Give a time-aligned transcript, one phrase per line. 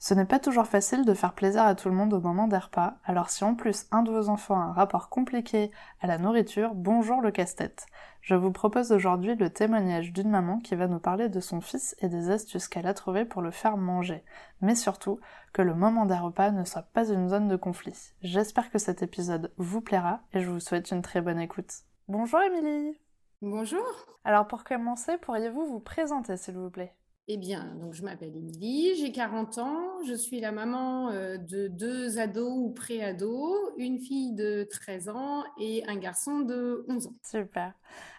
[0.00, 2.56] Ce n'est pas toujours facile de faire plaisir à tout le monde au moment des
[2.56, 6.18] repas, alors si en plus un de vos enfants a un rapport compliqué à la
[6.18, 7.86] nourriture, bonjour le casse-tête.
[8.20, 11.96] Je vous propose aujourd'hui le témoignage d'une maman qui va nous parler de son fils
[11.98, 14.22] et des astuces qu'elle a trouvées pour le faire manger,
[14.60, 15.18] mais surtout
[15.52, 18.12] que le moment des repas ne soit pas une zone de conflit.
[18.22, 21.72] J'espère que cet épisode vous plaira et je vous souhaite une très bonne écoute.
[22.06, 23.00] Bonjour Émilie
[23.42, 23.84] Bonjour
[24.24, 26.94] Alors pour commencer, pourriez-vous vous présenter s'il vous plaît?
[27.30, 31.68] Eh bien, donc je m'appelle Émilie, j'ai 40 ans, je suis la maman euh, de
[31.68, 37.14] deux ados ou pré-ados, une fille de 13 ans et un garçon de 11 ans.
[37.22, 37.74] Super.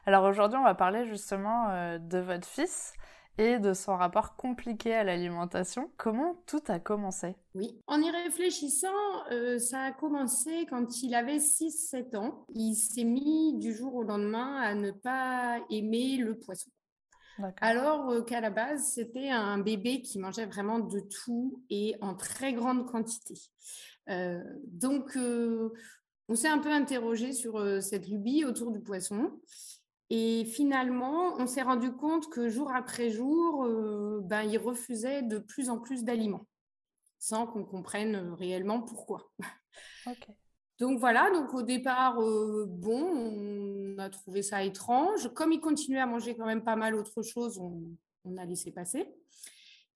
[0.05, 2.93] Alors aujourd'hui, on va parler justement euh, de votre fils
[3.39, 5.89] et de son rapport compliqué à l'alimentation.
[5.97, 7.35] Comment tout a commencé?
[7.55, 8.89] Oui, en y réfléchissant,
[9.31, 12.45] euh, ça a commencé quand il avait 6-7 ans.
[12.53, 16.69] Il s'est mis du jour au lendemain à ne pas aimer le poisson.
[17.61, 22.15] Alors euh, qu'à la base, c'était un bébé qui mangeait vraiment de tout et en
[22.15, 23.35] très grande quantité.
[24.09, 25.73] Euh, donc, euh,
[26.27, 29.39] on s'est un peu interrogé sur cette lubie autour du poisson.
[30.11, 33.67] Et finalement, on s'est rendu compte que jour après jour,
[34.23, 36.47] ben, il refusait de plus en plus d'aliments,
[37.19, 39.31] sans qu'on comprenne réellement pourquoi.
[40.79, 45.33] Donc voilà, donc au départ, euh, bon, on a trouvé ça étrange.
[45.33, 49.13] Comme il continuait à manger quand même pas mal autre chose, on, a laissé passer.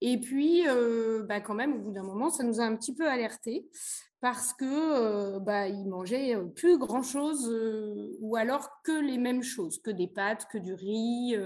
[0.02, 2.94] Et puis, euh, bah, quand même, au bout d'un moment, ça nous a un petit
[2.94, 3.66] peu alerté
[4.20, 7.50] parce que euh, bah, mangeait plus grand chose
[8.20, 11.36] ou alors que les mêmes choses, que des pâtes, que du riz,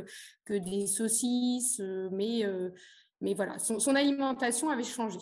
[0.44, 1.80] que des saucisses,
[2.10, 2.44] mais
[3.34, 5.20] voilà, son alimentation avait changé.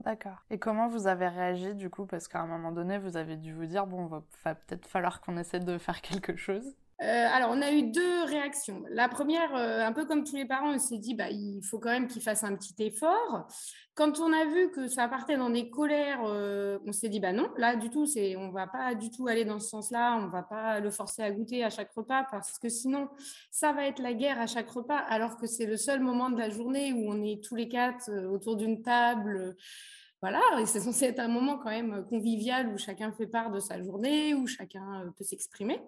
[0.00, 0.44] D'accord.
[0.50, 2.06] Et comment vous avez réagi du coup?
[2.06, 5.36] Parce qu'à un moment donné, vous avez dû vous dire, bon, va, peut-être falloir qu'on
[5.36, 6.76] essaie de faire quelque chose.
[7.00, 8.82] Euh, alors, on a eu deux réactions.
[8.90, 11.78] La première, euh, un peu comme tous les parents, on s'est dit, bah, il faut
[11.78, 13.46] quand même qu'il fasse un petit effort.
[13.94, 17.32] Quand on a vu que ça partait dans des colères, euh, on s'est dit, bah
[17.32, 20.26] non, là, du tout, c'est, on va pas du tout aller dans ce sens-là, on
[20.26, 23.08] va pas le forcer à goûter à chaque repas, parce que sinon,
[23.52, 26.38] ça va être la guerre à chaque repas, alors que c'est le seul moment de
[26.38, 29.56] la journée où on est tous les quatre autour d'une table
[30.20, 33.80] voilà, c'est censé être un moment quand même convivial où chacun fait part de sa
[33.80, 35.80] journée, où chacun peut s'exprimer.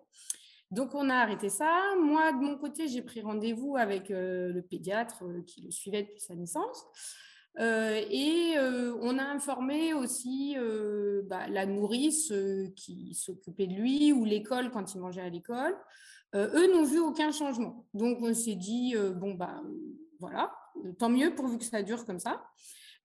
[0.71, 1.83] Donc, on a arrêté ça.
[2.01, 6.05] Moi, de mon côté, j'ai pris rendez-vous avec euh, le pédiatre euh, qui le suivait
[6.05, 6.85] depuis sa naissance.
[7.59, 8.55] Euh, et
[9.03, 10.57] on a informé aussi
[11.25, 12.33] bah, la nourrice
[12.77, 15.77] qui s'occupait de lui ou l'école quand il mangeait à l'école.
[16.35, 17.87] eux n'ont vu aucun changement.
[17.93, 19.61] Donc, on s'est dit, bon, bah
[20.21, 20.53] voilà,
[20.99, 22.41] tant mieux pourvu que ça dure comme ça.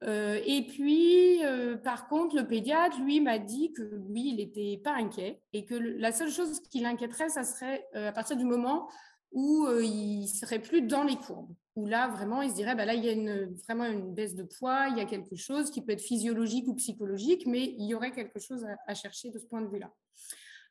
[0.04, 4.80] Euh, et puis, euh, par contre, le pédiatre, lui, m'a dit que lui, il n'était
[4.84, 8.46] pas inquiet et que la seule chose qui l'inquiéterait, ça serait euh, à partir du
[8.46, 8.90] moment
[9.32, 11.54] où il serait plus dans les courbes.
[11.76, 14.44] Où là, vraiment, il se dirait, bah là, il y a vraiment une baisse de
[14.44, 17.94] poids, il y a quelque chose qui peut être physiologique ou psychologique, mais il y
[17.94, 19.92] aurait quelque chose à, chercher de ce point de vue-là.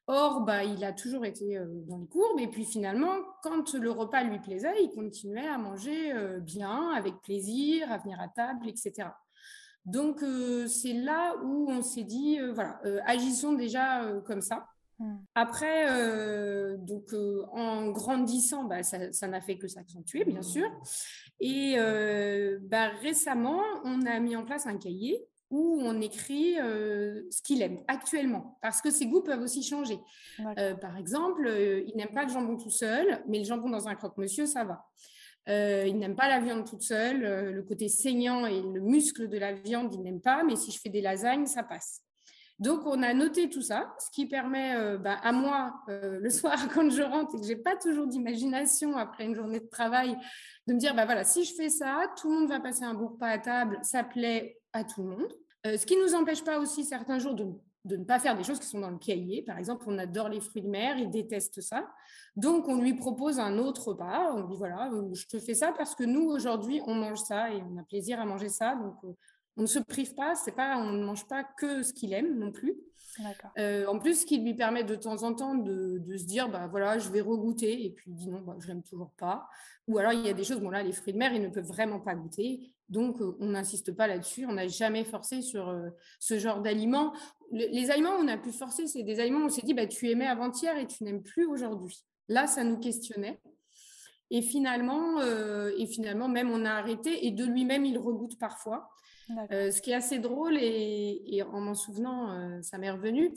[0.06, 2.40] Or, bah, il a toujours été dans les courbes.
[2.40, 7.90] Et puis finalement, quand le repas lui plaisait, il continuait à manger bien, avec plaisir,
[7.90, 9.08] à venir à table, etc.
[9.84, 14.66] Donc, euh, c'est là où on s'est dit, euh, voilà, euh, agissons déjà comme ça.
[14.98, 15.16] Hmm.
[15.34, 17.12] Après, donc,
[17.52, 20.68] en grandissant, bah, ça n'a fait que s'accentuer, bien sûr.
[21.40, 21.76] Et
[22.62, 27.78] bah, récemment, on a mis en place un cahier où on écrit ce qu'il aime
[27.86, 29.98] actuellement, parce que ses goûts peuvent aussi changer.
[30.80, 31.48] par exemple,
[31.86, 34.86] il n'aime pas le jambon tout seul, mais le jambon dans un croque-monsieur, ça va.
[35.48, 37.24] Euh, il n'aime pas la viande toute seule.
[37.24, 40.42] Euh, le côté saignant et le muscle de la viande, il n'aime pas.
[40.44, 42.00] Mais si je fais des lasagnes, ça passe.
[42.60, 46.56] Donc, on a noté tout ça, ce qui permet euh, bah, à moi, le soir,
[46.72, 50.16] quand je rentre et que j'ai pas toujours d'imagination après une journée de travail,
[50.66, 52.94] de me dire, bah voilà, si je fais ça, tout le monde va passer un
[52.94, 55.32] bon repas à table, ça plaît à tout le monde.
[55.64, 57.46] ce qui ne nous empêche pas aussi certains jours de
[57.84, 59.42] de ne pas faire des choses qui sont dans le cahier.
[59.42, 61.86] Par exemple, on adore les fruits de mer, il déteste ça.
[62.34, 64.32] Donc, on lui propose un autre repas.
[64.32, 67.18] On lui dit, voilà, euh, je te fais ça parce que nous, aujourd'hui, on mange
[67.18, 68.74] ça et on a plaisir à manger ça.
[68.76, 69.12] Donc, euh,
[69.56, 72.38] on ne se prive pas, c'est pas, on ne mange pas que ce qu'il aime
[72.38, 72.74] non plus.
[73.58, 76.66] Euh, en plus, ce qui lui permet de temps en temps de, se dire, bah
[76.70, 79.48] voilà, je vais regoûter, et puis il dit non, bah, je l'aime toujours pas.
[79.86, 81.48] Ou alors il y a des choses, bon là, les fruits de mer, ils ne
[81.48, 84.46] peuvent vraiment pas goûter, donc euh, on n'insiste pas là-dessus.
[84.46, 87.12] On n'a jamais forcé sur euh, ce genre d'aliments.
[87.52, 90.08] les aliments, on a pu forcer, c'est des aliments où on s'est dit, bah tu
[90.10, 92.04] aimais avant-hier et tu n'aimes plus aujourd'hui.
[92.28, 93.40] Là, ça nous questionnait.
[94.30, 98.90] Et finalement, et finalement, même on a arrêté et de lui-même, il regoute parfois.
[99.28, 103.34] Ce qui est assez drôle et, en m'en souvenant, ça m'est revenu.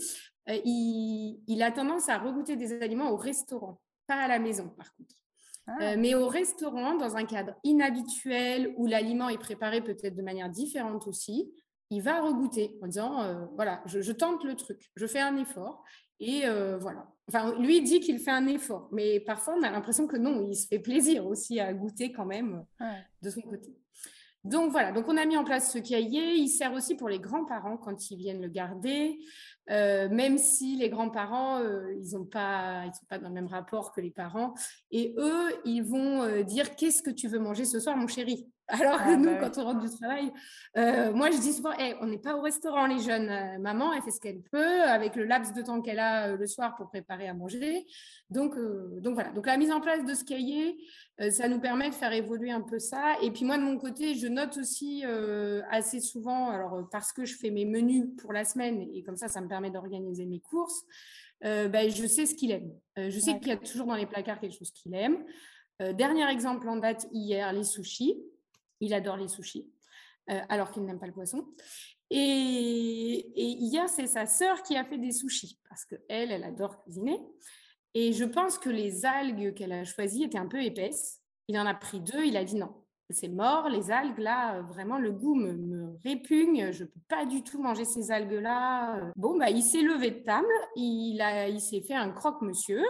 [0.47, 4.95] Il, il, a tendance à regoûter des aliments au restaurant, pas à la maison par
[4.95, 5.15] contre.
[5.67, 5.97] Ah.
[5.97, 11.07] mais au restaurant, dans un cadre inhabituel où l'aliment est préparé peut-être de manière différente
[11.07, 11.51] aussi,
[11.89, 15.83] il va regoûter en disant euh, voilà, je, tente le truc, je fais un effort.
[16.19, 17.07] Et euh, voilà.
[17.27, 20.55] Enfin, lui dit qu'il fait un effort, mais parfois on a l'impression que non, il
[20.55, 22.65] se fait plaisir aussi à goûter quand même
[23.21, 23.77] de son côté.
[24.47, 26.35] Donc voilà, donc on a mis en place ce cahier.
[26.35, 29.19] Il sert aussi pour les grands-parents quand ils viennent le garder,
[29.69, 33.91] euh, même si les grands-parents, ils n'ont pas, ils sont pas dans le même rapport
[33.91, 34.53] que les parents.
[34.91, 38.47] Et eux, ils vont dire qu'est-ce que tu veux manger ce soir, mon chéri?
[38.69, 40.29] Alors que ah, nous, bah quand on rentre du travail,
[40.75, 41.71] euh, moi je dis souvent,
[42.01, 43.29] on n'est pas au restaurant les jeunes.
[43.29, 46.37] Euh, maman, elle fait ce qu'elle peut avec le laps de temps qu'elle a euh,
[46.37, 47.85] le soir pour préparer à manger.
[48.29, 48.55] Donc,
[49.01, 49.31] donc voilà.
[49.31, 50.77] Donc la mise en place de ce cahier,
[51.31, 53.15] ça nous permet de faire évoluer un peu ça.
[53.21, 55.05] Et puis moi de mon côté, je note aussi
[55.71, 59.29] assez souvent, alors parce que je fais mes menus pour la semaine et comme ça,
[59.29, 60.83] ça me permet d'organiser mes courses.
[61.41, 62.71] Ben, je sais ce qu'il aime.
[62.95, 65.23] je sais qu'il y a toujours dans les placards quelque chose qu'il aime.
[65.79, 68.17] dernier exemple en date hier, les sushis.
[68.79, 69.69] Il adore les sushis,
[70.29, 71.47] euh, alors qu'il n'aime pas le poisson.
[72.09, 77.19] Et, hier, c'est sa sœur qui a fait des sushis, parce qu'elle, elle adore cuisiner.
[77.93, 81.21] Et je pense que les algues qu'elle a choisies étaient un peu épaisses.
[81.47, 82.73] Il en a pris deux, il a dit non,
[83.09, 87.43] c'est mort, les algues, là, vraiment, le goût me, répugne, je ne peux pas du
[87.43, 89.11] tout manger ces algues-là.
[89.15, 92.83] Bon, bah, il s'est levé de table, il, a, il s'est fait un croque-monsieur,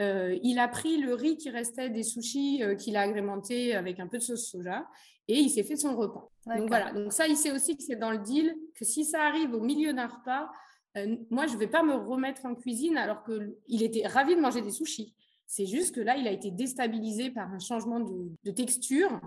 [0.00, 4.00] euh, il a pris le riz qui restait des sushis euh, qu'il a agrémenté avec
[4.00, 4.86] un peu de sauce soja,
[5.28, 6.28] et il s'est fait son repas.
[6.46, 9.22] Donc voilà, donc ça, il sait aussi que c'est dans le deal, que si ça
[9.22, 10.50] arrive au milieu d'un repas,
[10.96, 14.40] euh, moi, je ne vais pas me remettre en cuisine alors qu'il était ravi de
[14.40, 15.14] manger des sushis.
[15.46, 19.20] C'est juste que là, il a été déstabilisé par un changement de, texture.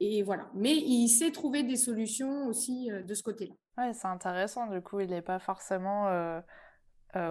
[0.00, 0.48] Et voilà.
[0.54, 3.54] Mais il sait trouver des solutions aussi euh, de ce côté-là.
[3.78, 4.66] Oui, c'est intéressant.
[4.66, 6.40] Du coup, il n'est pas forcément euh,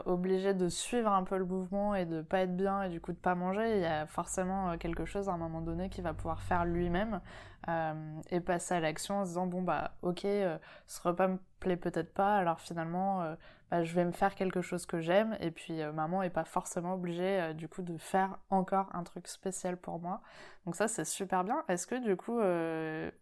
[0.06, 3.14] obligé de suivre un peu le mouvement et de pas être bien et du coup
[3.14, 3.78] de pas manger.
[3.78, 7.22] Il y a forcément quelque chose à un moment donné qu'il va pouvoir faire lui-même.
[7.70, 7.94] Euh,
[8.32, 11.78] et passer à l'action en se disant bon bah ok euh, ce repas me plaît
[11.78, 13.36] peut-être pas alors finalement euh,
[13.70, 15.38] bah, je vais me faire quelque chose que j'aime.
[15.42, 19.78] Et puis maman est pas forcément obligée du coup de faire encore un truc spécial
[19.78, 20.22] pour moi.
[20.66, 21.64] Donc ça c'est super bien.
[21.70, 22.40] Est-ce que du coup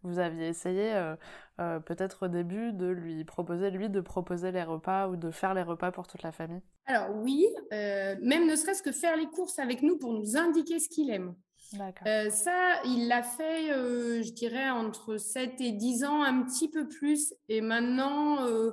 [0.02, 0.98] vous aviez essayé
[1.58, 5.62] peut-être au début de lui proposer lui de proposer les repas ou de faire les
[5.62, 6.62] repas pour toute la famille?
[6.86, 10.88] Alors oui même ne serait-ce que faire les courses avec nous pour nous indiquer ce
[10.88, 11.36] qu'il aime
[12.06, 16.68] euh, ça, il l'a fait, euh, je dirais, entre 7 et 10 ans, un petit
[16.68, 17.32] peu plus.
[17.48, 18.72] Et maintenant, euh,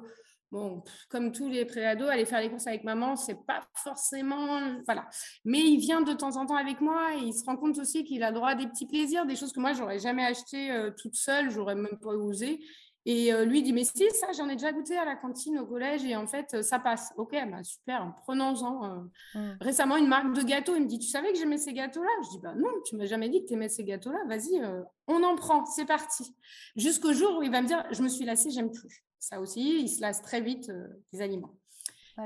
[0.51, 4.59] bon, comme tous les préados, aller faire les courses avec maman, c'est pas forcément.
[4.85, 5.07] Voilà.
[5.45, 8.03] Mais il vient de temps en temps avec moi et il se rend compte aussi
[8.03, 11.15] qu'il a droit à des petits plaisirs, des choses que moi, j'aurais jamais acheté toute
[11.15, 12.59] seule, j'aurais même pas osé.
[13.09, 15.65] Et euh, lui dit, mais si, ça, j'en ai déjà goûté à la cantine au
[15.65, 17.13] collège et en fait, euh, ça passe.
[17.15, 18.83] Ok, bah, super, prenons-en.
[18.83, 18.97] Euh.
[19.33, 19.57] Mmh.
[19.61, 22.09] Récemment, une marque de gâteaux, il me dit, tu savais que j'aimais ces gâteaux-là?
[22.25, 24.19] Je dis, bah non, tu m'as jamais dit que tu aimais ces gâteaux-là.
[24.27, 24.61] Vas-y,
[25.07, 26.35] on en prend, c'est parti.
[26.75, 29.05] Jusqu'au jour où il va me dire, je me suis lassée, j'aime plus.
[29.19, 30.69] Ça aussi, il se lasse très vite
[31.13, 31.55] des aliments.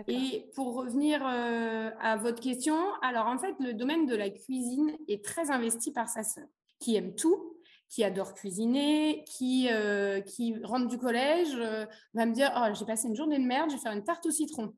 [0.08, 5.24] Et pour revenir à votre question, alors en fait, le domaine de la cuisine est
[5.24, 6.48] très investi par sa sœur,
[6.80, 7.54] qui aime tout,
[7.92, 12.86] qui adore cuisiner, qui, euh, qui rentre du collège, euh, va me dire Oh, j'ai
[12.86, 14.74] passé une journée de merde, je vais faire une tarte au citron.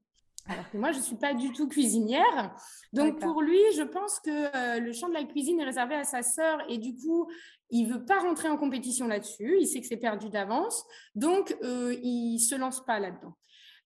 [0.48, 2.54] Alors que moi, je ne suis pas du tout cuisinière.
[2.92, 6.04] Donc, pour lui, je pense que euh, le champ de la cuisine est réservé à
[6.04, 7.30] sa sœur et du coup,
[7.70, 9.58] il ne veut pas rentrer en compétition là-dessus.
[9.60, 10.84] Il sait que c'est perdu d'avance.
[11.16, 13.36] Donc, il ne se lance pas là-dedans.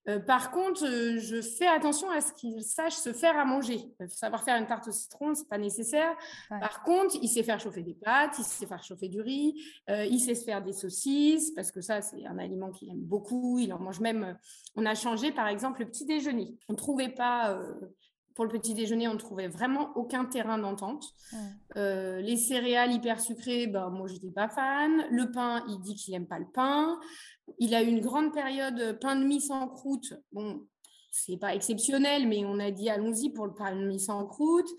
[0.08, 3.80] Euh, par contre, euh, je fais attention à ce qu'il sache se faire à manger.
[4.02, 6.16] Euh, savoir faire une tarte au citron, c'est pas nécessaire.
[6.50, 10.20] Par contre, il sait faire chauffer des pâtes, il sait faire chauffer du riz, il
[10.20, 13.60] sait se faire des saucisses parce que ça, c'est un aliment qu'il aime beaucoup.
[13.60, 14.38] Il en mange même.
[14.76, 16.56] On a changé, par exemple, le petit déjeuner.
[16.70, 17.60] On ne trouvait pas
[18.38, 21.04] pour le petit déjeuner, on ne trouvait vraiment aucun terrain d'entente.
[21.76, 25.08] les céréales hyper sucrées, ben, moi, je n'étais pas fan.
[25.10, 27.00] Le pain, il dit qu'il n'aime pas le pain.
[27.58, 30.14] Il a eu une grande période pain de mie sans croûte.
[30.32, 30.68] Bon,
[31.10, 34.70] c'est pas exceptionnel, mais on a dit allons-y pour le pain de mie sans croûte.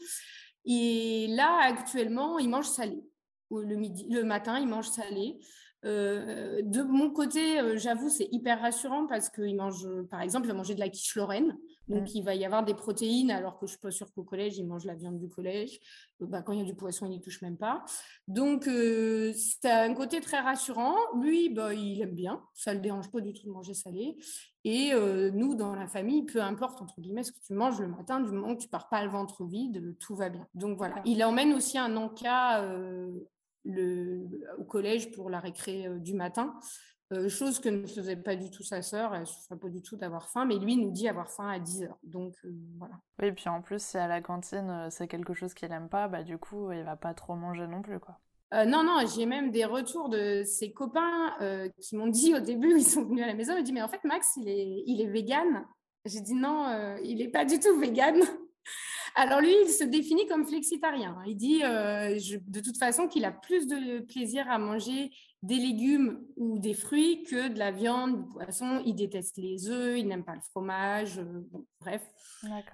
[0.64, 3.02] Et là, actuellement, il mange salé.
[3.50, 5.40] Le, midi, le matin, il mange salé.
[5.84, 10.48] Euh, de mon côté, euh, j'avoue, c'est hyper rassurant parce qu'il mange, par exemple, il
[10.48, 11.56] va manger de la quiche lorraine.
[11.86, 12.12] Donc, mm.
[12.14, 14.58] il va y avoir des protéines, alors que je ne suis pas sûre qu'au collège,
[14.58, 15.78] ils mangent la viande du collège.
[16.20, 17.84] Euh, bah, quand il y a du poisson, ils n'y touchent même pas.
[18.26, 20.96] Donc, c'est un côté très rassurant.
[21.20, 22.42] Lui, bah, il aime bien.
[22.54, 24.16] Ça ne le dérange pas du tout de manger salé.
[24.64, 24.92] Et
[25.32, 28.30] nous, dans la famille, peu importe, entre guillemets, ce que tu manges le matin, du
[28.30, 30.46] moment que tu pars pas le ventre vide, tout va bien.
[30.54, 30.96] Donc, voilà.
[31.06, 32.62] Il emmène aussi un encas
[33.64, 34.26] le,
[34.58, 36.58] au collège pour la récré du matin.
[37.14, 39.80] Euh, chose que ne faisait pas du tout sa sœur, elle ne souffrait pas du
[39.80, 41.98] tout d'avoir faim, mais lui nous dit avoir faim à 10 heures.
[42.02, 42.96] Donc euh, voilà.
[43.22, 46.06] Oui, puis en plus, si à la cantine euh, c'est quelque chose qu'il n'aime pas,
[46.08, 48.18] bah du coup, il va pas trop manger non plus, quoi.
[48.52, 51.32] non, non, j'ai même des retours de ses copains
[51.80, 53.82] qui m'ont dit au début, ils sont venus à la maison, ils m'ont dit, mais
[53.82, 55.64] en fait, Max, il est, il est vegan.
[56.04, 58.20] J'ai dit, non, il n'est pas du tout vegan.
[59.14, 61.16] Alors lui, il se définit comme flexitarien.
[61.26, 65.10] Il dit de toute façon qu'il a plus de plaisir à manger
[65.42, 68.82] des légumes ou des fruits que de la viande, du poisson.
[68.84, 71.46] Il déteste les œufs, il n'aime pas le fromage, euh,
[71.80, 72.02] bref.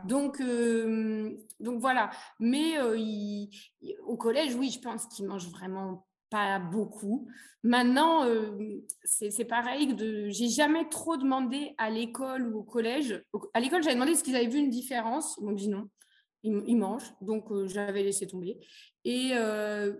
[0.04, 2.10] Donc, euh, donc voilà.
[2.40, 3.46] Mais euh,
[4.06, 7.28] au collège, oui, je pense qu'il mange vraiment pas beaucoup.
[7.62, 8.26] Maintenant,
[9.04, 9.94] c'est pareil.
[9.94, 13.22] De, j'ai jamais trop demandé à l'école ou au collège.
[13.52, 15.36] À l'école, j'avais demandé ce qu'ils avaient vu une différence.
[15.38, 15.88] Ils m'ont dit non
[16.44, 18.60] il, mange, donc j'avais laissé tomber.
[19.04, 19.32] Et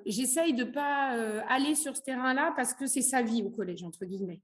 [0.06, 1.10] j'essaye de ne pas
[1.48, 4.40] aller sur ce terrain-là parce que c'est sa vie au collège, entre guillemets.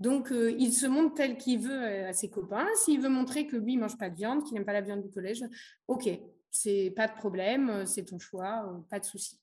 [0.00, 2.66] Donc il se montre tel qu'il veut à ses copains.
[2.76, 4.80] S'il veut montrer que lui, il ne mange pas de viande, qu'il n'aime pas la
[4.80, 5.44] viande du collège,
[5.86, 6.08] ok,
[6.50, 9.38] c'est pas de problème, c'est ton choix, pas de souci.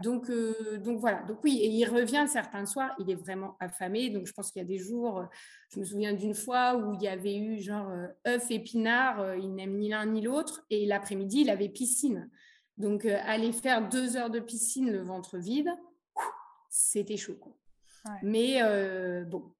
[0.00, 1.22] Donc, euh, donc voilà.
[1.22, 4.10] Donc oui, et il revient certains soirs, il est vraiment affamé.
[4.10, 5.24] Donc je pense qu'il y a des jours, euh,
[5.70, 9.54] je me souviens d'une fois où il y avait eu genre euh, œuf épinard, il
[9.54, 10.64] n'aime ni l'un ni l'autre.
[10.70, 12.30] Et l'après-midi, il avait piscine.
[12.76, 15.70] Donc aller faire deux heures de piscine le ventre vide,
[16.68, 17.38] c'était chaud.
[18.22, 18.60] Mais
[19.26, 19.52] bon,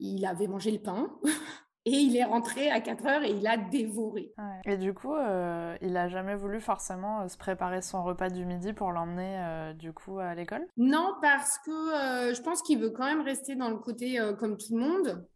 [0.00, 1.16] il avait mangé le pain.
[1.88, 4.34] Et il est rentré à 4 heures et il a dévoré.
[4.64, 8.44] Et du coup, euh, il a jamais voulu forcément euh, se préparer son repas du
[8.44, 10.66] midi pour l'emmener euh, du coup à l'école?
[10.76, 14.76] Non, parce que je pense qu'il veut quand même rester dans le côté comme tout
[14.76, 15.28] le monde.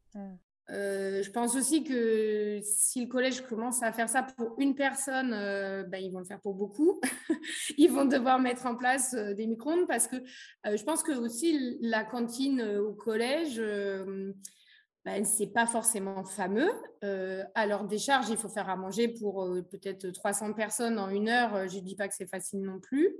[0.68, 5.98] Je pense aussi que si le collège commence à faire ça pour une personne, ben,
[6.02, 7.00] ils vont le faire pour beaucoup.
[7.78, 10.16] ils vont devoir mettre en place des micro-ondes parce que
[10.64, 13.62] je pense que aussi la cantine au collège
[15.04, 16.70] ben, c'est pas forcément fameux.
[17.04, 21.08] Euh, à leur décharge, il faut faire à manger pour euh, peut-être 300 personnes en
[21.08, 21.54] une heure.
[21.54, 23.16] Euh, je ne dis pas que c'est facile non plus.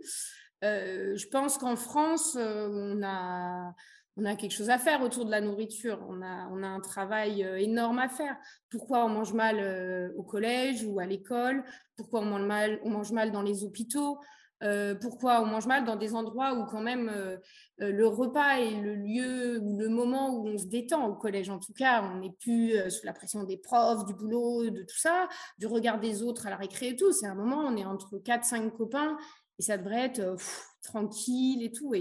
[0.62, 3.74] je pense qu'en France, on, a,
[4.18, 6.04] on a quelque chose à faire autour de la nourriture.
[6.08, 8.36] On a, on a un travail énorme à faire.
[8.68, 11.64] Pourquoi on mange mal au collège ou à l'école?
[11.96, 14.18] Pourquoi on mange mal, on mange mal dans les hôpitaux?
[14.62, 17.36] Euh, pourquoi on mange mal dans des endroits où quand même euh,
[17.80, 21.48] euh, le repas est le lieu ou le moment où on se détend au collège.
[21.48, 24.98] En tout cas on n'est plus sous la pression des profs du boulot de tout
[24.98, 27.12] ça du regard des autres à la récré et tout.
[27.12, 29.16] C'est un moment on est entre 4 5 copains
[29.58, 30.36] et ça devrait être
[30.82, 31.94] tranquille et tout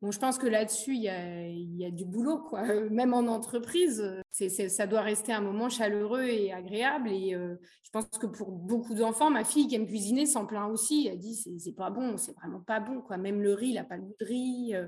[0.00, 2.62] Je pense que là-dessus, il y a, du boulot, quoi.
[2.68, 7.10] Euh, même en entreprise, ça doit rester un moment chaleureux et agréable.
[7.10, 10.70] Et euh, je pense que pour beaucoup d'enfants, ma fille qui aime cuisiner s'en plaint
[10.70, 11.08] aussi.
[11.10, 13.16] Elle dit c'est pas bon, c'est vraiment pas bon, quoi.
[13.16, 14.74] Même le riz, il n'a pas de riz.
[14.74, 14.86] Euh.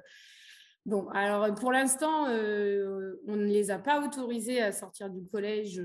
[0.86, 5.82] Bon, alors pour l'instant, on ne les a pas autorisés à sortir du collège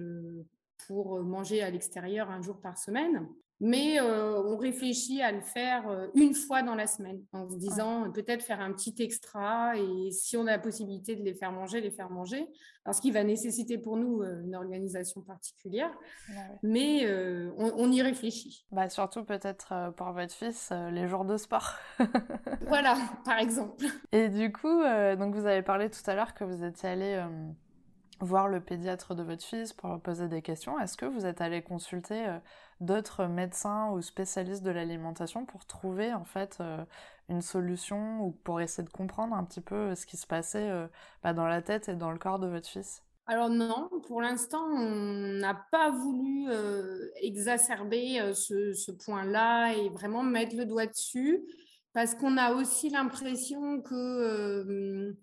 [0.87, 3.27] pour manger à l'extérieur un jour par semaine
[3.61, 7.55] mais euh, on réfléchit à le faire euh, une fois dans la semaine en se
[7.57, 11.51] disant peut-être faire un petit extra et si on a la possibilité de les faire
[11.51, 12.47] manger, les faire manger,
[12.83, 15.91] parce qu'il va nécessiter pour nous euh, une organisation particulière,
[16.63, 17.05] mais
[17.57, 18.65] on, y réfléchit.
[18.71, 21.73] Bah, surtout peut-être pour votre fils, les jours de sport.
[22.67, 23.85] voilà, par exemple.
[24.11, 24.81] Et du coup,
[25.17, 27.23] donc vous avez parlé tout à l'heure que vous étiez allé
[28.19, 30.79] voir le pédiatre de votre fils pour poser des questions.
[30.79, 32.37] Est-ce que vous êtes allé consulter euh,
[32.79, 36.83] d'autres médecins ou spécialistes de l'alimentation pour trouver en fait euh,
[37.29, 40.71] une solution ou pour essayer de comprendre un petit peu euh, ce qui se passait
[41.23, 43.01] bah, dans la tête et dans le corps de votre fils?
[43.27, 46.47] Alors non, pour l'instant, on n'a pas voulu
[47.21, 51.43] exacerber ce, ce point-là et vraiment mettre le doigt dessus
[51.91, 55.15] parce qu'on a aussi l'impression que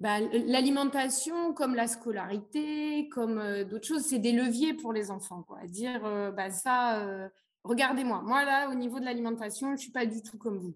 [0.00, 5.42] bah, l'alimentation, comme la scolarité, comme euh, d'autres choses, c'est des leviers pour les enfants.
[5.42, 5.66] Quoi.
[5.66, 7.28] Dire, euh, bah, ça, euh,
[7.64, 10.74] regardez-moi, moi là, au niveau de l'alimentation, je ne suis pas du tout comme vous.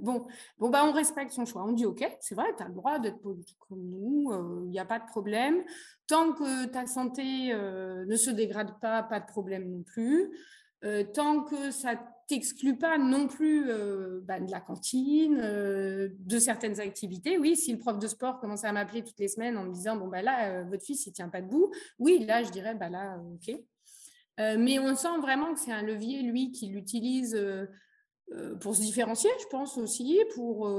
[0.00, 0.26] bon,
[0.58, 1.62] bon bah, on respecte son choix.
[1.64, 4.32] On dit, OK, c'est vrai, tu as le droit d'être pas du tout comme nous,
[4.64, 5.62] il n'y a pas de problème.
[6.08, 10.32] Tant que ta santé ne se dégrade pas, pas de problème non plus.
[11.14, 11.94] tant que ça
[12.30, 17.38] t'exclut pas non plus euh, bah, de la cantine, euh, de certaines activités.
[17.38, 19.96] Oui, si le prof de sport commençait à m'appeler toutes les semaines en me disant
[19.96, 22.88] bon bah là euh, votre fils il tient pas debout, oui là je dirais bah
[22.88, 23.56] là ok.
[24.38, 27.36] mais on sent vraiment que c'est un levier, lui, qui l'utilise
[28.60, 30.18] pour se différencier, je pense aussi.
[30.34, 30.70] Pour,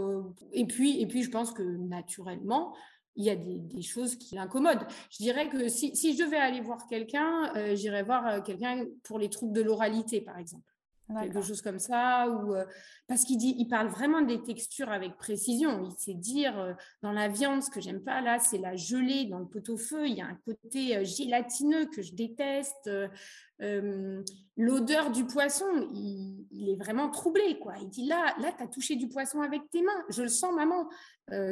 [0.54, 2.74] et, puis, et puis, je pense que naturellement,
[3.16, 4.88] il y a des, choses qui l'incommodent.
[5.12, 9.30] Je dirais que si, si, je devais aller voir quelqu'un, j'irais voir quelqu'un pour les
[9.30, 10.71] troubles de l'oralité, par exemple
[11.20, 12.66] quelque chose comme ça, ou euh,
[13.08, 15.84] parce qu'il dit, il parle vraiment des textures avec précision.
[15.84, 19.26] Il sait dire euh, dans la viande, ce que j'aime pas là, c'est la gelée
[19.26, 20.08] dans le pot-au-feu.
[20.08, 22.90] Il y a un côté euh, gélatineux que je déteste.
[24.58, 27.74] L'odeur du poisson, il, est vraiment troublé, quoi.
[27.82, 30.04] Il dit là, là, tu as touché du poisson avec tes mains.
[30.10, 30.90] Je le sens, maman.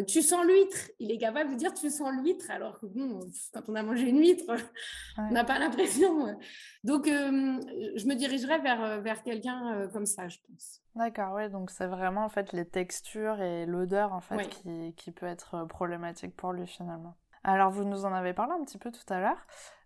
[0.08, 0.90] tu sens l'huître.
[1.00, 3.20] Il est capable de dire tu sens l'huître, alors que bon,
[3.54, 4.52] quand on a mangé une huître,
[5.18, 6.38] on n'a pas l'impression.
[6.84, 10.82] Donc, je me dirigerais vers, vers quelqu'un comme ça, je pense.
[11.00, 15.12] D'accord, oui, donc c'est vraiment en fait les textures et l'odeur en fait qui, qui,
[15.12, 17.16] peut être euh, problématique pour lui finalement.
[17.44, 19.38] Alors vous nous en avez parlé un petit peu tout à l'heure,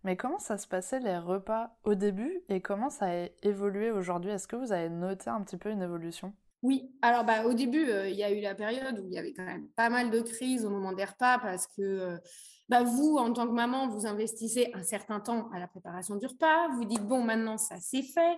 [0.04, 4.32] mais comment ça se passait les repas au début et comment ça a évolué aujourd'hui?
[4.32, 6.34] Est-ce que vous avez noté un petit peu une évolution?
[6.62, 9.18] Oui, alors bah, au début, euh, il y a eu la période où il y
[9.18, 12.18] avait quand même pas mal de crises au moment des repas parce que euh,
[12.70, 16.26] bah, vous, en tant que maman, vous investissez un certain temps à la préparation du
[16.26, 16.70] repas.
[16.70, 18.38] Vous dites, bon, maintenant, ça c'est fait.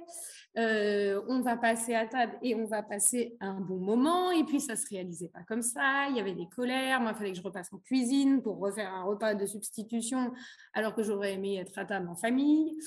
[0.57, 4.31] Euh, on va passer à table et on va passer un bon moment.
[4.31, 6.07] Et puis, ça se réalisait pas comme ça.
[6.09, 7.01] Il y avait des colères.
[7.01, 10.33] Moi, il fallait que je repasse en cuisine pour refaire un repas de substitution
[10.73, 12.77] alors que j'aurais aimé être à table en famille.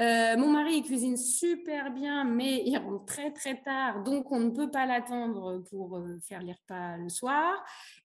[0.00, 4.50] Euh, mon mari cuisine super bien, mais il rentre très très tard, donc on ne
[4.50, 7.62] peut pas l'attendre pour euh, faire les repas le soir.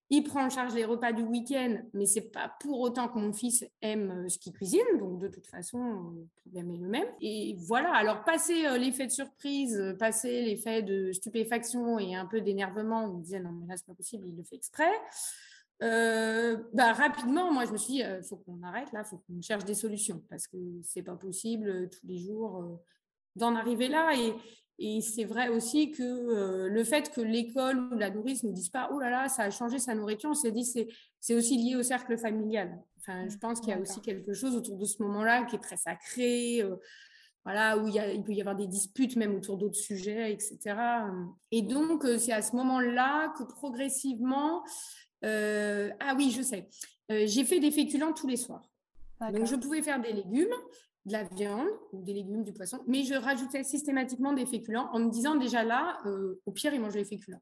[0.09, 3.31] Il prend en charge les repas du week-end, mais c'est pas pour autant que mon
[3.31, 4.85] fils aime euh, ce qu'il cuisine.
[4.99, 7.07] Donc, de toute façon, le problème est le même.
[7.21, 7.93] Et voilà.
[7.93, 13.21] Alors, passer l'effet de surprise, passer l'effet de stupéfaction et un peu d'énervement, on me
[13.21, 14.91] disait non, mais là, c'est pas possible, il le fait exprès.
[15.79, 19.41] Bah, rapidement, moi, je me suis dit, il faut qu'on arrête là, il faut qu'on
[19.41, 22.79] cherche des solutions parce que c'est pas possible tous les jours
[23.35, 24.11] d'en arriver là.
[24.17, 24.33] Et,
[24.79, 28.69] et c'est vrai aussi que euh, le fait que l'école ou la nourrice ne dise
[28.69, 30.87] pas oh là là, ça a changé sa nourriture, on s'est dit c'est
[31.19, 32.79] c'est aussi lié au cercle familial.
[32.99, 35.59] Enfin, je pense qu'il y a aussi quelque chose autour de ce moment-là qui est
[35.59, 36.75] très sacré, euh,
[37.43, 40.31] voilà, où il, y a, il, peut y avoir des disputes même autour d'autres sujets,
[40.33, 40.75] etc.
[41.51, 44.63] Et donc, euh, c'est à ce moment-là que progressivement,
[45.23, 46.67] ah oui, je sais,
[47.09, 48.69] j'ai fait des féculents tous les soirs.
[49.19, 50.53] Donc, je pouvais faire des légumes,
[51.07, 54.99] de la viande ou des légumes, du poisson, mais je rajoutais systématiquement des féculents en
[54.99, 57.41] me disant déjà là, euh, au pire, il mange les féculents.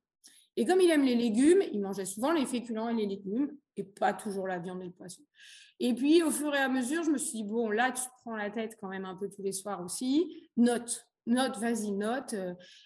[0.55, 3.83] Et comme il aime les légumes, il mangeait souvent les féculents et les légumes et
[3.83, 5.21] pas toujours la viande et le poisson.
[5.79, 8.09] Et puis, au fur et à mesure, je me suis dit, bon, là, tu te
[8.21, 10.49] prends la tête quand même un peu tous les soirs aussi.
[10.55, 12.35] Note, note, vas-y, note.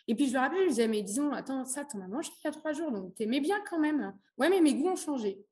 [0.07, 2.47] Et puis, je le rappelais, je disais, mais disons, attends, ça, t'en as mangé il
[2.47, 4.13] y a trois jours, donc t'aimais bien quand même.
[4.37, 5.45] Ouais, mais mes goûts ont changé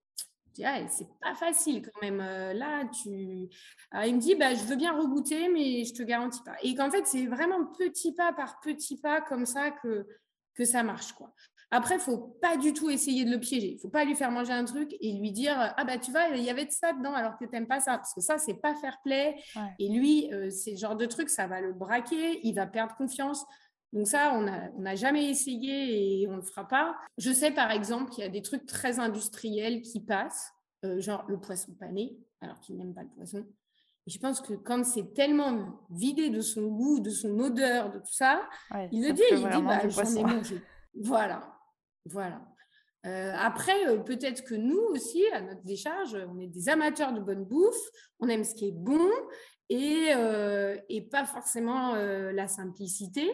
[0.90, 2.20] c'est pas facile quand même.
[2.22, 3.10] Euh, là, tu.
[3.10, 6.56] il me dit, bah, je veux bien regoûter, mais je te garantis pas.
[6.64, 10.06] Et qu'en fait, c'est vraiment petit pas par petit pas comme ça que,
[10.56, 11.34] que ça marche, quoi.
[11.70, 13.74] Après, il faut pas du tout essayer de le piéger.
[13.74, 16.30] Il faut pas lui faire manger un truc et lui dire ah bah tu vois
[16.30, 18.38] il y avait de ça dedans alors que tu n'aimes pas ça parce que ça
[18.38, 19.36] c'est pas fair play.
[19.80, 23.46] Et lui, euh, c'est genre de truc ça va le braquer, il va perdre confiance.
[23.92, 26.96] Donc ça, on n'a on jamais essayé et on ne le fera pas.
[27.18, 30.54] Je sais par exemple qu'il y a des trucs très industriels qui passent,
[30.86, 33.46] euh, genre le poisson pané, alors qu'il n'aime pas le poisson.
[34.06, 38.00] Et je pense que quand c'est tellement vidé de son goût, de son odeur, de
[38.00, 38.48] tout ça,
[38.94, 40.62] il le dit, il dit, bah, j'en ai mangé.
[40.96, 41.56] Voilà,
[42.06, 42.42] voilà.
[43.06, 47.20] Euh, après, euh, peut-être que nous aussi, à notre décharge, on est des amateurs de
[47.20, 49.10] bonne bouffe, on aime ce qui est bon
[49.70, 50.12] et,
[50.88, 53.30] et pas forcément la simplicité.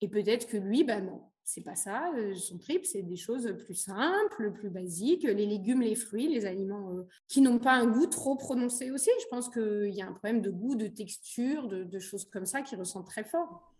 [0.00, 2.12] Et peut-être que lui, ben non, c'est pas ça.
[2.16, 6.46] Euh, son trip, c'est des choses plus simples, plus basiques, les légumes, les fruits, les
[6.46, 9.10] aliments euh, qui n'ont pas un goût trop prononcé aussi.
[9.22, 12.62] Je pense qu'il y a un problème de goût, de texture, de, choses comme ça
[12.62, 13.72] qui ressentent très fort.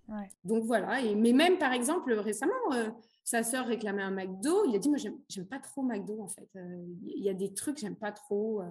[0.45, 1.01] Donc voilà.
[1.01, 2.89] Et, mais même, par exemple, récemment, euh,
[3.25, 4.65] sa sœur réclamait un McDo.
[4.67, 6.49] Il a dit, moi, j'aime pas trop McDo, en fait.
[6.55, 8.63] Il y a des trucs, j'aime pas trop.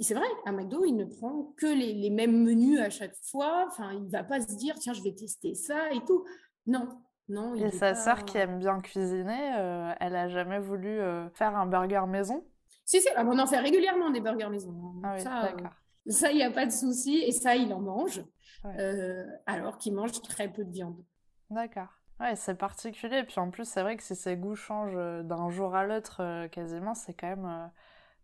[0.00, 3.66] C'est vrai, un McDo, il ne prend que les, les, mêmes menus à chaque fois.
[3.68, 6.24] Enfin, il va pas se dire, tiens, je vais tester ça et tout.
[6.66, 6.88] Non,
[7.28, 7.54] non.
[7.54, 11.66] Et sa sœur qui aime bien cuisiner, euh, elle a jamais voulu euh, faire un
[11.66, 12.44] burger maison?
[12.86, 14.70] Si, si, on en fait régulièrement des burgers maison.
[14.72, 15.00] Hein.
[15.04, 15.72] Ah oui, euh, d'accord.
[16.06, 17.18] ça, il n'y a pas de souci.
[17.18, 18.24] Et ça, il en mange,
[19.46, 21.04] alors qu'il mange très peu de viande.
[21.50, 21.97] D'accord.
[22.20, 23.18] Ouais, c'est particulier.
[23.18, 26.46] Et puis en plus, c'est vrai que si ses goûts changent d'un jour à l'autre,
[26.48, 27.70] quasiment, c'est quand même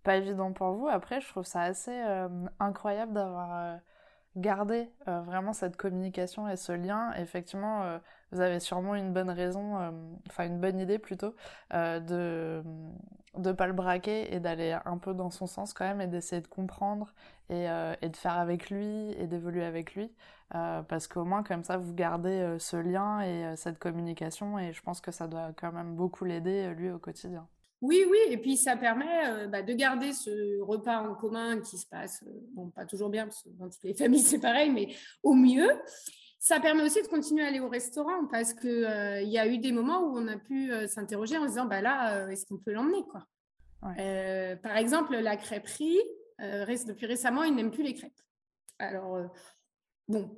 [0.03, 0.89] pas évident pour vous.
[0.89, 2.03] Après, je trouve ça assez
[2.61, 3.79] incroyable d'avoir
[4.37, 7.99] garder vraiment cette communication et ce lien, effectivement,
[8.33, 9.77] vous avez sûrement une bonne raison,
[10.29, 11.35] enfin une bonne idée plutôt,
[11.71, 12.63] de
[13.37, 16.43] ne pas le braquer et d'aller un peu dans son sens quand même et d'essayer
[16.43, 17.13] de comprendre
[17.51, 20.13] et, de faire avec lui et d'évoluer avec lui.
[20.51, 25.01] parce qu'au moins comme ça, vous gardez ce lien et cette communication et je pense
[25.01, 27.47] que ça doit quand même beaucoup l'aider lui au quotidien.
[27.85, 31.77] Oui, oui, et puis ça permet euh, bah, de garder ce repas en commun qui
[31.77, 34.71] se passe, euh, bon, pas toujours bien, parce que dans toutes les familles c'est pareil,
[34.71, 34.89] mais
[35.23, 35.69] au mieux.
[36.39, 39.59] Ça permet aussi de continuer à aller au restaurant parce qu'il euh, y a eu
[39.59, 42.73] des moments où on a pu s'interroger en se disant, bah là, est-ce qu'on peut
[42.73, 43.27] l'emmener quoi?
[43.83, 46.01] Par exemple, la crêperie,
[46.39, 48.21] depuis récemment, il n'aime plus les crêpes.
[48.79, 49.31] Alors,
[50.07, 50.31] bon,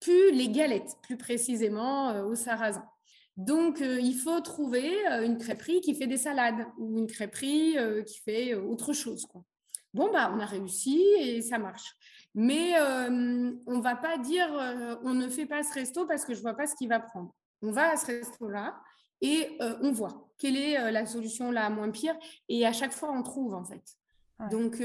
[0.00, 2.86] plus les galettes, plus précisément au sarrasin.
[3.36, 7.76] Donc, euh, il faut trouver euh, une crêperie qui fait des salades ou une crêperie
[7.78, 9.26] euh, qui fait autre chose.
[9.26, 9.42] Quoi.
[9.92, 11.94] Bon, bah, on a réussi et ça marche.
[12.36, 14.48] Mais on ne va pas dire
[15.04, 16.98] on ne fait pas ce resto parce que je ne vois pas ce qu'il va
[16.98, 17.32] prendre.
[17.62, 18.76] On va à ce resto-là
[19.20, 22.16] et on voit quelle est la solution la moins pire.
[22.48, 23.84] Et à chaque fois, on trouve en fait.
[24.50, 24.82] Donc,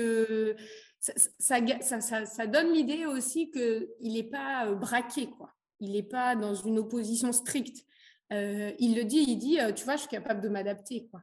[1.00, 5.32] ça, ça, ça, donne l'idée aussi qu'il n'est pas braqué.
[5.32, 5.50] Quoi.
[5.80, 7.84] Il n'est pas dans une opposition stricte.
[8.32, 11.08] Euh, il le dit, il dit, euh, tu vois, je suis capable de m'adapter.
[11.10, 11.22] Quoi.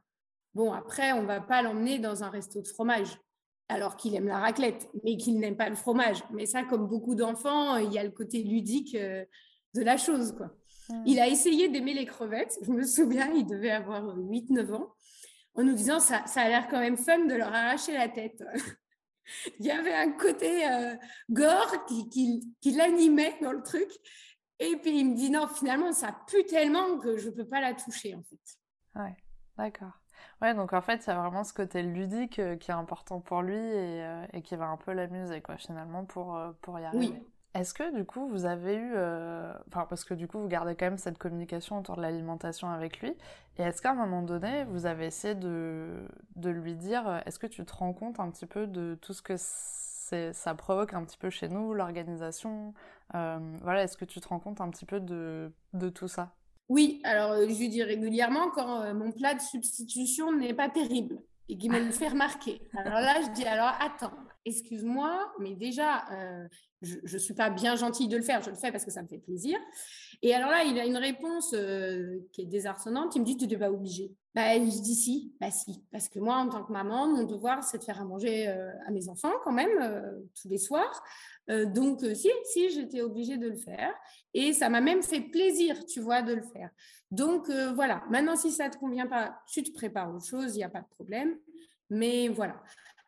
[0.53, 3.17] Bon, après, on va pas l'emmener dans un resto de fromage,
[3.69, 6.23] alors qu'il aime la raclette, mais qu'il n'aime pas le fromage.
[6.31, 9.23] Mais ça, comme beaucoup d'enfants, il y a le côté ludique euh,
[9.73, 10.33] de la chose.
[10.33, 10.47] Quoi.
[10.89, 11.03] Mmh.
[11.05, 12.57] Il a essayé d'aimer les crevettes.
[12.61, 14.93] Je me souviens, il devait avoir 8-9 ans,
[15.55, 18.43] en nous disant, ça, ça a l'air quand même fun de leur arracher la tête.
[19.59, 20.63] il y avait un côté
[21.29, 23.89] gore qui, qui l'animait dans le truc.
[24.59, 27.61] Et puis il me dit non, finalement, ça pue tellement que je ne peux pas
[27.61, 28.39] la toucher en fait.
[28.95, 29.15] Ouais,
[29.57, 30.01] d'accord.
[30.41, 33.19] Ouais, donc en fait, il y a vraiment ce côté ludique euh, qui est important
[33.19, 36.79] pour lui et, euh, et qui va un peu l'amuser, quoi, finalement, pour, euh, pour
[36.79, 37.13] y arriver.
[37.13, 37.23] Oui.
[37.53, 38.91] Est-ce que du coup vous avez eu,
[39.67, 42.99] enfin parce que du coup vous gardez quand même cette communication autour de l'alimentation avec
[42.99, 43.15] lui,
[43.57, 47.47] et est-ce qu'à un moment donné vous avez essayé de, de lui dire, est-ce que
[47.47, 49.37] tu te rends compte un petit peu de tout ce que
[50.33, 52.73] ça provoque un petit peu chez nous, l'organisation.
[53.15, 56.35] Euh, voilà, est-ce que tu te rends compte un petit peu de, de tout ça?
[56.69, 61.19] Oui, alors euh, je dis régulièrement quand euh, mon plat de substitution n'est pas terrible
[61.49, 62.61] et qui me fait remarquer.
[62.75, 66.03] Alors là, je dis alors attends, excuse-moi, mais déjà,
[66.81, 69.01] je ne suis pas bien gentille de le faire, je le fais parce que ça
[69.01, 69.57] me fait plaisir.
[70.21, 71.55] Et alors là, il a une réponse
[72.31, 74.15] qui est désarçonnante, il me dit tu n'es pas obligé.
[74.37, 77.63] Bah, je dis si, bah si, parce que moi, en tant que maman, mon devoir,
[77.63, 81.03] c'est de faire à manger euh, à mes enfants quand même, euh, tous les soirs.
[81.49, 83.91] Euh, donc, si, si, j'étais obligée de le faire.
[84.35, 86.69] Et ça m'a même fait plaisir, tu vois, de le faire.
[87.09, 88.03] Donc, voilà.
[88.11, 90.69] Maintenant, si ça ne te convient pas, tu te prépares autre chose, il n'y a
[90.69, 91.35] pas de problème.
[91.89, 92.61] Mais voilà.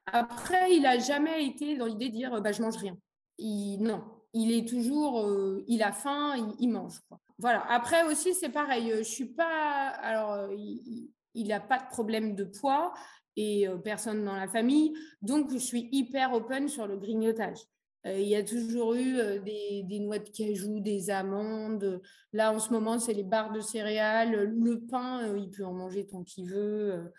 [0.07, 2.97] Après, il n'a jamais été dans l'idée de dire, bah, je mange rien.
[3.37, 5.27] Non, il est toujours,
[5.67, 6.99] il a faim, il, mange.
[7.37, 7.65] Voilà.
[7.69, 8.93] Après aussi, c'est pareil.
[8.97, 9.89] Je suis pas.
[10.01, 12.93] Alors, il, il n'a pas de problème de poids
[13.35, 14.93] et euh, personne dans la famille.
[15.21, 17.59] Donc, je suis hyper open sur le grignotage.
[18.05, 22.01] Euh, il y a toujours eu euh, des, noix de cajou, des amandes.
[22.33, 24.43] Là, en ce moment, c'est les barres de céréales.
[24.43, 27.11] Le pain, il peut en manger tant qu'il veut.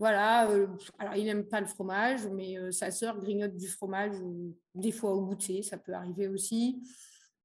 [0.00, 0.48] Voilà.
[0.98, 4.16] alors, il n'aime pas le fromage, mais sa sœur grignote du fromage
[4.74, 5.62] des fois au goûter.
[5.62, 6.82] Ça peut arriver aussi.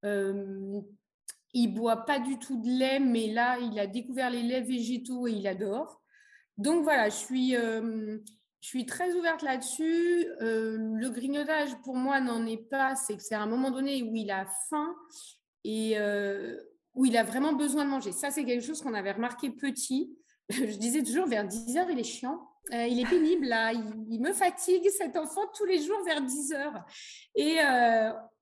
[0.04, 5.28] il boit pas du tout de lait, mais là, il a découvert les laits végétaux
[5.28, 6.02] et il adore.
[6.58, 8.18] Donc voilà, je suis, euh,
[8.62, 10.28] je suis très ouverte là-dessus.
[10.41, 12.96] Euh, le grignotage, pour moi, n'en est pas.
[12.96, 14.96] C'est que c'est à un moment donné où il a faim
[15.63, 16.58] et euh,
[16.94, 18.12] où il a vraiment besoin de manger.
[18.12, 20.18] Ça, c'est quelque chose qu'on avait remarqué petit.
[20.49, 22.47] je disais toujours, vers 10 heures, il est chiant.
[22.71, 23.53] il est pénible.
[24.10, 26.86] Il, me fatigue, cet enfant, tous les jours vers 10 heures.
[27.36, 27.60] Et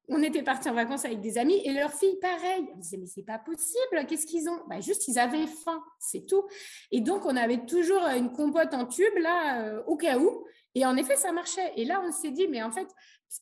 [0.09, 2.67] on était partis en vacances avec des amis et leurs filles, pareil.
[2.73, 4.59] On disait, mais c'est pas possible, qu'est-ce qu'ils ont?
[4.67, 6.43] Bah, Juste, ils avaient faim, c'est tout.
[6.91, 10.45] Et donc, on avait toujours une compote en tube, là, euh, au cas où.
[10.75, 11.71] Et en effet, ça marchait.
[11.77, 12.87] Et là, on s'est dit, mais en fait,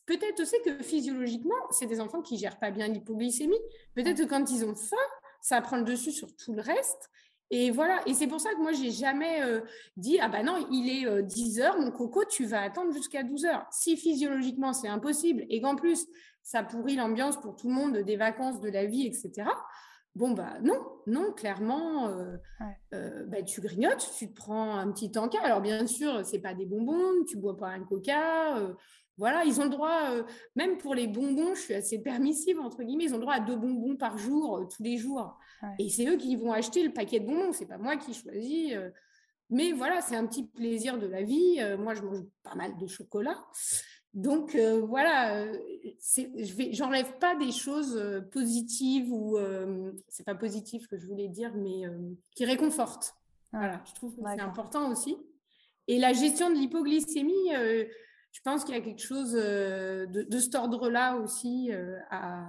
[0.06, 3.60] peut-être aussi que physiologiquement, c'est des enfants qui gèrent pas bien l'hypoglycémie.
[3.96, 4.98] Peut-être que quand ils ont faim,
[5.42, 7.10] ça prend le dessus sur tout le reste.
[7.54, 9.60] Et voilà, et c'est pour ça que moi, j'ai jamais euh,
[9.98, 13.24] dit, ah ben non, il est 10 euh, heures, mon coco, tu vas attendre jusqu'à
[13.24, 13.66] 12 heures.
[13.72, 16.08] Si physiologiquement, c'est impossible, et qu'en plus,
[16.42, 19.50] ça pourrit l'ambiance pour tout le monde des vacances, de la vie, etc.
[20.16, 25.44] Bon, bah non, non, clairement, euh, bah, tu grignotes, tu te prends un petit encas.
[25.44, 28.56] Alors, bien sûr, c'est pas des bonbons, tu bois pas un coca.
[29.18, 30.10] Voilà, ils ont le droit,
[30.56, 33.40] même pour les bonbons, je suis assez permissive, entre guillemets, ils ont le droit à
[33.40, 35.38] deux bonbons par jour, tous les jours.
[35.80, 38.74] Et c'est eux qui vont acheter le paquet de bonbons, c'est pas moi qui choisis.
[38.74, 38.90] Euh.
[39.50, 41.58] mais voilà, c'est un petit plaisir de la vie.
[41.60, 43.38] Euh, moi, je mange pas mal de chocolat.
[44.14, 47.98] Donc voilà, je j'enlève pas des choses
[48.34, 49.38] positives ou
[50.10, 51.84] c'est pas positif que je voulais dire, mais
[52.36, 53.16] qui réconfortent.
[53.54, 55.16] Voilà, je trouve que c'est important aussi.
[55.88, 57.52] Et la gestion de l'hypoglycémie,
[58.32, 61.72] je pense qu'il y a quelque chose de, de cet ordre-là aussi
[62.10, 62.44] à,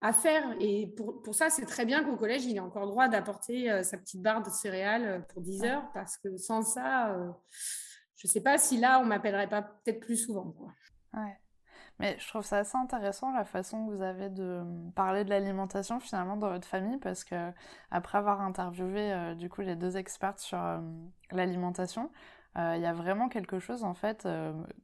[0.00, 0.56] à, faire.
[0.60, 3.98] Et pour, pour ça, c'est très bien qu'au collège, il ait encore droit d'apporter sa
[3.98, 7.14] petite barre de céréales pour 10 heures, parce que sans ça
[8.22, 10.52] je ne sais pas si là, on m'appellerait pas peut-être plus souvent.
[10.52, 10.72] Quoi.
[11.14, 11.36] Ouais.
[11.98, 14.62] Mais je trouve ça assez intéressant la façon que vous avez de
[14.94, 17.52] parler de l'alimentation finalement dans votre famille parce que
[17.90, 20.78] après avoir interviewé euh, du coup les deux expertes sur euh,
[21.32, 22.08] l'alimentation, euh,
[22.56, 24.28] il y a vraiment quelque chose en fait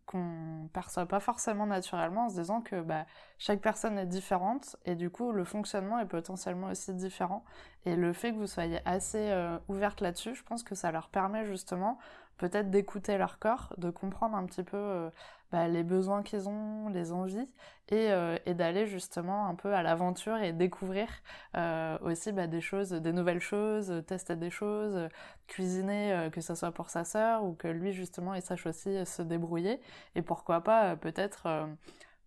[0.07, 3.04] qu'on perçoit pas forcément naturellement en se disant que bah,
[3.37, 7.44] chaque personne est différente et du coup le fonctionnement est potentiellement aussi différent.
[7.85, 9.35] Et le fait que vous soyez assez
[9.68, 11.98] ouverte là-dessus, je pense que ça leur permet justement
[12.38, 15.11] peut-être d'écouter leur corps, de comprendre un petit peu euh,
[15.53, 17.48] bah, les besoins qu'ils ont, les envies,
[17.88, 21.09] et, euh, et d'aller justement un peu à l'aventure et découvrir
[21.57, 25.09] euh, aussi bah, des choses, des nouvelles choses, tester des choses,
[25.46, 29.22] cuisiner, que ce soit pour sa sœur ou que lui justement il sache aussi se
[29.22, 29.81] débrouiller,
[30.14, 31.68] et pourquoi pas peut-être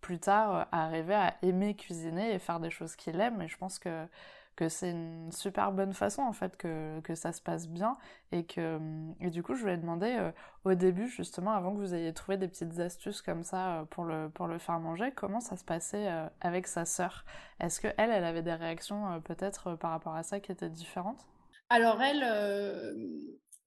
[0.01, 3.79] plus tard arriver à aimer cuisiner et faire des choses qu'il aime, et je pense
[3.79, 4.07] que
[4.61, 7.97] que c'est une super bonne façon en fait que, que ça se passe bien
[8.31, 8.79] et que
[9.19, 10.31] et du coup je voulais demander euh,
[10.65, 14.03] au début justement avant que vous ayez trouvé des petites astuces comme ça euh, pour
[14.05, 17.25] le pour le faire manger comment ça se passait euh, avec sa sœur?
[17.59, 21.25] Est-ce que elle elle avait des réactions peut-être par rapport à ça qui étaient différentes?
[21.69, 22.21] Alors elle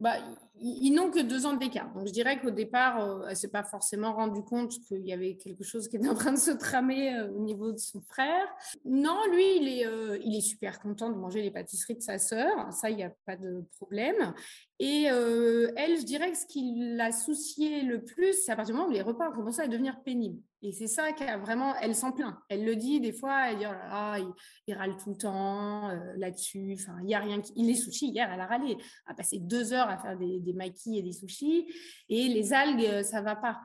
[0.05, 0.19] bah,
[0.61, 1.91] ils n'ont que deux ans d'écart.
[1.95, 5.37] Donc, je dirais qu'au départ, euh, elle s'est pas forcément rendu compte qu'il y avait
[5.37, 8.47] quelque chose qui était en train de se tramer euh, au niveau de son frère.
[8.85, 12.19] Non, lui, il est, euh, il est super content de manger les pâtisseries de sa
[12.19, 12.71] sœur.
[12.71, 14.35] Ça, il n'y a pas de problème.
[14.81, 18.79] Et elle, je dirais que ce qui l'a soucié le plus, c'est à partir du
[18.79, 20.41] moment où les repas ont commencé à devenir pénibles.
[20.63, 22.35] Et c'est ça qui a vraiment, elle s'en plaint.
[22.49, 24.33] Elle le dit des fois, elle dit, oh
[24.67, 26.75] il, râle tout le temps là-dessus.
[26.75, 27.53] Enfin, il y a rien qui...
[27.55, 28.73] Il est sushis, hier, elle a râlé.
[28.73, 31.73] Elle a passé deux heures à faire des, des maquis et des sushis.
[32.09, 33.61] Et les algues, ça va pas.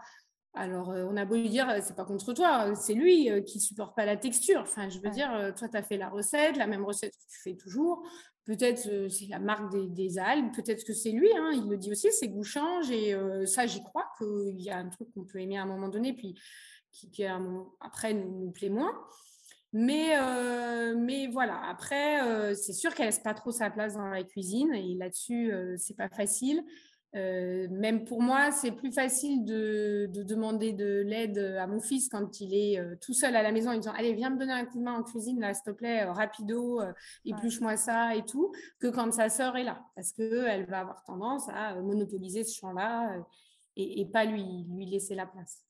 [0.54, 4.06] Alors, on a beau lui dire, c'est pas contre toi, c'est lui qui supporte pas
[4.06, 4.62] la texture.
[4.62, 7.40] Enfin, je veux dire, toi, tu as fait la recette, la même recette que tu
[7.42, 8.04] fais toujours.
[8.50, 12.12] Peut-être c'est la marque des, algues, peut-être que c'est lui, hein, il le dit aussi,
[12.12, 15.60] ses goûts changent et ça, j'y crois qu'il y a un truc qu'on peut aimer
[15.60, 16.34] à un moment donné, puis
[16.92, 17.24] qui,
[17.80, 19.00] après nous, nous, plaît moins.
[19.72, 20.16] Mais,
[20.96, 24.96] mais voilà, après, c'est sûr qu'elle laisse pas trop sa place dans la cuisine et
[24.96, 26.64] là-dessus, c'est pas facile.
[27.16, 32.40] Euh, même pour moi, c'est plus facile de, demander de l'aide à mon fils quand
[32.40, 34.66] il est euh, tout seul à la maison en disant Allez, viens me donner un
[34.66, 36.82] coup de main en cuisine, là, s'il te plaît, euh, rapido,
[37.26, 39.84] épluche-moi ça et tout, que quand sa sœur est là.
[39.96, 43.16] Parce qu'elle va avoir tendance à monopoliser ce champ-là
[43.76, 45.64] et, pas lui, lui laisser la place.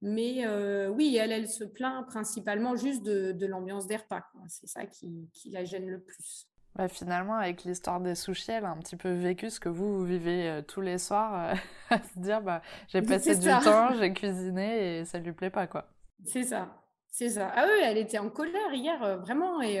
[0.00, 0.46] Mais
[0.88, 4.22] oui, elle, elle se plaint principalement juste de, l'ambiance des repas.
[4.48, 6.48] C'est ça qui la gêne le plus.
[6.76, 9.98] Bah, finalement, avec l'histoire des sushis, elle a un petit peu vécu ce que vous,
[9.98, 11.54] vous vivez euh, tous les soirs, euh,
[11.90, 15.68] à se dire, bah, j'ai passé du temps, j'ai cuisiné et ça lui plaît pas,
[15.68, 15.86] quoi.
[16.24, 16.68] C'est ça,
[17.06, 17.52] c'est ça.
[17.54, 19.80] Ah oui, elle était en colère hier, euh, vraiment, et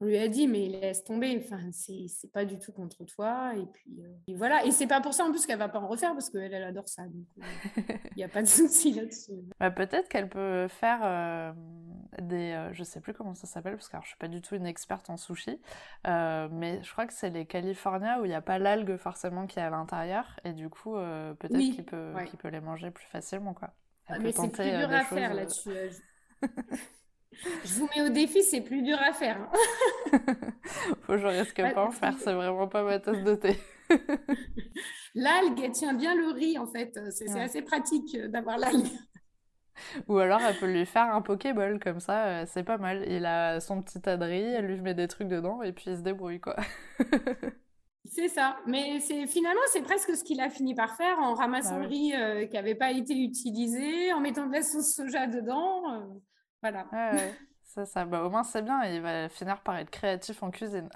[0.00, 3.52] on lui a dit, mais laisse tomber, enfin, c'est pas du tout contre toi.
[3.56, 5.88] Et puis euh, voilà, et c'est pas pour ça en plus qu'elle va pas en
[5.88, 7.02] refaire parce qu'elle, elle adore ça.
[7.02, 7.42] Donc il
[7.82, 9.32] euh, n'y a pas de souci là-dessus.
[9.58, 11.52] Bah, peut-être qu'elle peut faire euh,
[12.22, 12.68] des.
[12.72, 14.66] je sais plus comment ça s'appelle parce que alors, je suis pas du tout une
[14.66, 15.58] experte en sushi,
[16.04, 19.58] mais je crois que c'est les California où il n'y a pas l'algue forcément qui
[19.58, 23.52] est à l'intérieur et du coup, peut-être qu'il peut, peut les manger plus facilement.
[23.52, 23.70] quoi.
[24.06, 25.70] Ah, mais c'est plus dur à faire là-dessus.
[27.64, 29.38] Je vous mets au défi, c'est plus dur à faire.
[29.40, 30.18] Hein.
[31.02, 33.56] Faut que je risque pas en faire, c'est vraiment pas ma tasse de thé.
[35.14, 36.98] l'algue, elle tient bien le riz en fait.
[37.10, 38.86] C'est assez pratique euh, d'avoir l'algue.
[40.08, 43.04] Ou alors elle peut lui faire un Pokéball comme ça, euh, c'est pas mal.
[43.08, 45.84] Il a son petit tas de riz, elle lui met des trucs dedans et puis
[45.88, 46.56] il se débrouille quoi.
[48.04, 51.76] C'est ça, mais c'est finalement c'est presque ce qu'il a fini par faire en ramassant
[51.76, 55.26] bah le riz euh, qui n'avait pas été utilisé, en mettant de la sauce soja
[55.26, 55.82] dedans.
[56.62, 56.86] Voilà.
[57.62, 58.04] ça, ça.
[58.04, 58.82] Bah, au moins, c'est bien.
[58.84, 60.88] Il va finir par être créatif en cuisine.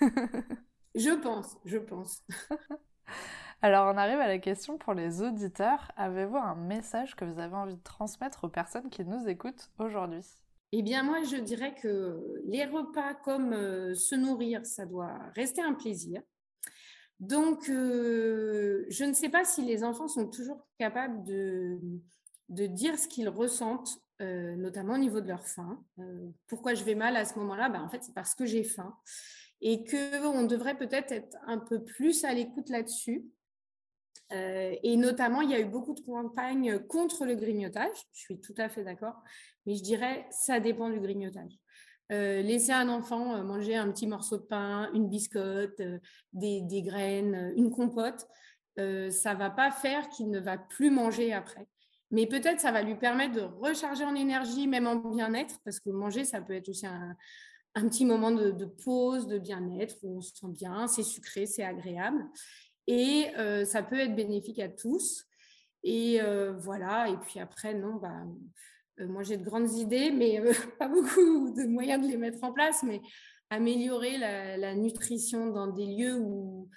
[0.94, 2.22] je pense, je pense.
[3.62, 5.92] Alors, on arrive à la question pour les auditeurs.
[5.96, 10.24] Avez-vous un message que vous avez envie de transmettre aux personnes qui nous écoutent aujourd'hui?
[10.72, 15.60] Eh bien, moi, je dirais que les repas comme euh, se nourrir, ça doit rester
[15.60, 16.22] un plaisir.
[17.18, 21.78] Donc, euh, je ne sais pas si les enfants sont toujours capables de,
[22.48, 25.82] de dire ce qu'ils ressentent euh, notamment au niveau de leur faim.
[25.98, 27.70] Euh, pourquoi je vais mal à ce moment-là?
[27.70, 28.94] Ben, En fait, c'est parce que j'ai faim.
[29.62, 33.26] Et qu'on devrait peut-être être un peu plus à l'écoute là-dessus.
[34.30, 37.96] et notamment, il y a eu beaucoup de campagnes contre le grignotage.
[38.12, 39.22] Je suis tout à fait d'accord.
[39.66, 41.58] Mais je dirais, ça dépend du grignotage.
[42.08, 45.82] laisser un enfant manger un petit morceau de pain, une biscotte,
[46.32, 48.26] des, des, graines, une compote,
[48.76, 51.66] ça va pas faire qu'il ne va plus manger après.
[52.10, 55.90] Mais peut-être ça va lui permettre de recharger en énergie, même en bien-être, parce que
[55.90, 57.16] manger, ça peut être aussi un,
[57.74, 62.24] petit moment de, pause, de bien-être, où on se sent bien, c'est sucré, c'est agréable.
[62.88, 65.24] Et euh, ça peut être bénéfique à tous.
[65.84, 68.24] Et euh, voilà, et puis après, non, bah,
[68.98, 70.42] euh, moi j'ai de grandes idées, mais
[70.78, 73.00] pas beaucoup de moyens de les mettre en place, mais
[73.50, 76.68] améliorer la, nutrition dans des lieux où,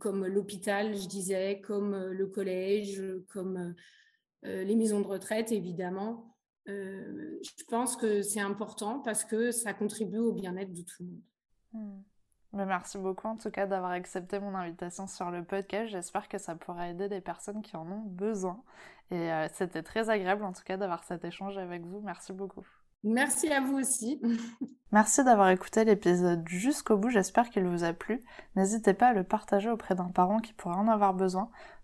[0.00, 3.74] comme l'hôpital, je disais, comme le collège, comme
[4.42, 6.28] les maisons de retraite, évidemment.
[6.68, 11.06] Euh, je pense que c'est important parce que ça contribue au bien-être de tout le
[11.06, 11.22] monde.
[11.72, 12.02] Hmm.
[12.52, 15.90] Merci beaucoup en tout cas d'avoir accepté mon invitation sur le podcast.
[15.90, 18.62] J'espère que ça pourra aider des personnes qui en ont besoin.
[19.10, 22.00] Et euh, c'était très agréable en tout cas d'avoir cet échange avec vous.
[22.00, 22.66] Merci beaucoup.
[23.04, 24.20] Merci à vous aussi.
[24.92, 28.22] Merci d'avoir écouté l'épisode jusqu'au bout, j'espère qu'il vous a plu.
[28.56, 31.50] N'hésitez pas à le partager auprès d'un parent qui pourrait en avoir besoin,